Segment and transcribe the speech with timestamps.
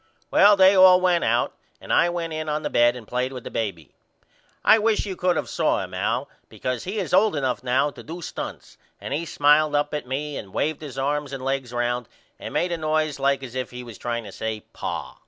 [0.31, 3.43] Well they all went out and I went in on the bed and played with
[3.43, 3.91] the baby.
[4.65, 8.01] I wish you could of saw him Al because he is old enough now to
[8.01, 12.09] do stunts and he smiled up at me and waved his arms and legs round
[12.39, 15.19] and made a noise like as if he was trying to say Pa.